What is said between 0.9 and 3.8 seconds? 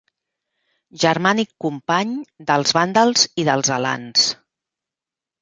Germànic company dels vàndals i dels